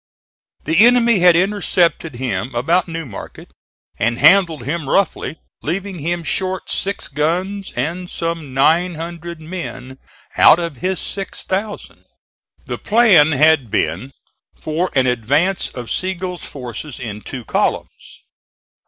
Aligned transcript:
The 0.63 0.83
enemy 0.83 1.19
had 1.19 1.35
intercepted 1.35 2.15
him 2.15 2.55
about 2.55 2.87
New 2.87 3.05
Market 3.05 3.49
and 3.99 4.17
handled 4.17 4.63
him 4.63 4.89
roughly, 4.89 5.37
leaving 5.61 5.99
him 5.99 6.23
short 6.23 6.71
six 6.71 7.07
guns, 7.07 7.71
and 7.75 8.09
some 8.09 8.51
nine 8.51 8.95
hundred 8.95 9.39
men 9.39 9.99
out 10.39 10.57
of 10.57 10.77
his 10.77 10.97
six 10.97 11.43
thousand. 11.43 12.03
The 12.65 12.79
plan 12.79 13.33
had 13.33 13.69
been 13.69 14.11
for 14.55 14.89
an 14.95 15.05
advance 15.05 15.69
of 15.69 15.91
Sigel's 15.91 16.45
forces 16.45 16.99
in 16.99 17.21
two 17.21 17.45
columns. 17.45 18.23